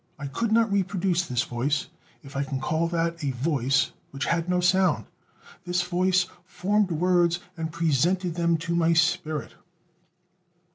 I 0.17 0.25
could 0.25 0.51
not 0.51 0.71
reproduce 0.71 1.27
this 1.27 1.43
voice, 1.43 1.85
if 2.23 2.35
I 2.35 2.43
can 2.43 2.59
call 2.59 2.87
that 2.87 3.23
a 3.23 3.29
voice 3.29 3.91
which 4.09 4.25
had 4.25 4.49
no 4.49 4.59
sound. 4.59 5.05
This 5.63 5.83
voice 5.83 6.25
formed 6.43 6.89
words 6.89 7.39
and 7.55 7.71
presented 7.71 8.33
them 8.33 8.57
to 8.65 8.73
my 8.75 8.93
spirit." 8.93 9.53